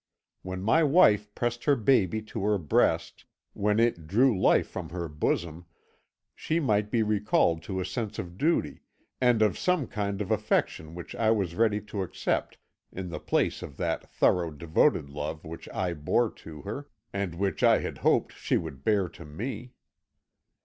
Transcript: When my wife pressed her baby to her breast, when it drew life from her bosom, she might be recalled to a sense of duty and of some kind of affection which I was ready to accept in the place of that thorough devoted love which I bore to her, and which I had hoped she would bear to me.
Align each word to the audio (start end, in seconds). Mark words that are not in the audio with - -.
When 0.41 0.63
my 0.63 0.81
wife 0.81 1.35
pressed 1.35 1.65
her 1.65 1.75
baby 1.75 2.23
to 2.23 2.43
her 2.45 2.57
breast, 2.57 3.25
when 3.53 3.79
it 3.79 4.07
drew 4.07 4.35
life 4.35 4.67
from 4.67 4.89
her 4.89 5.07
bosom, 5.07 5.67
she 6.33 6.59
might 6.59 6.89
be 6.89 7.03
recalled 7.03 7.61
to 7.61 7.79
a 7.79 7.85
sense 7.85 8.17
of 8.17 8.35
duty 8.35 8.81
and 9.21 9.43
of 9.43 9.59
some 9.59 9.85
kind 9.85 10.19
of 10.19 10.31
affection 10.31 10.95
which 10.95 11.13
I 11.13 11.29
was 11.29 11.53
ready 11.53 11.79
to 11.81 12.01
accept 12.01 12.57
in 12.91 13.09
the 13.09 13.19
place 13.19 13.61
of 13.61 13.77
that 13.77 14.09
thorough 14.09 14.49
devoted 14.49 15.07
love 15.07 15.45
which 15.45 15.69
I 15.69 15.93
bore 15.93 16.31
to 16.31 16.63
her, 16.63 16.89
and 17.13 17.35
which 17.35 17.61
I 17.61 17.77
had 17.81 17.99
hoped 17.99 18.33
she 18.33 18.57
would 18.57 18.83
bear 18.83 19.07
to 19.09 19.23
me. 19.23 19.73